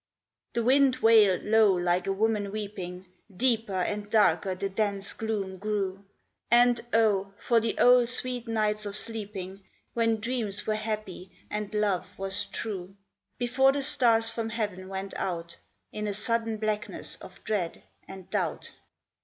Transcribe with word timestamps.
The 0.53 0.63
wind 0.63 0.95
wailed 0.95 1.43
low 1.43 1.73
like 1.75 2.07
a 2.07 2.11
woman 2.11 2.51
weeping; 2.51 3.05
Deeper 3.37 3.75
and 3.83 4.09
darker 4.09 4.55
the 4.55 4.67
dense 4.67 5.13
gloom 5.13 5.57
grew. 5.59 6.03
And, 6.49 6.81
oh! 6.91 7.35
for 7.37 7.59
the 7.59 7.77
old, 7.77 8.09
sweet 8.09 8.47
nights 8.47 8.87
of 8.87 8.95
sleeping, 8.95 9.63
When 9.93 10.19
dreams 10.19 10.65
were 10.65 10.73
happy, 10.73 11.31
and 11.51 11.71
love 11.75 12.17
was 12.17 12.45
true. 12.45 12.95
Before 13.37 13.71
the 13.71 13.83
stars 13.83 14.31
from 14.31 14.49
heaven 14.49 14.87
went 14.89 15.13
out 15.17 15.57
In 15.91 16.07
a 16.07 16.15
sudden 16.15 16.57
blackness 16.57 17.17
of 17.17 17.43
dread 17.43 17.83
and 18.07 18.27
doubt. 18.31 18.71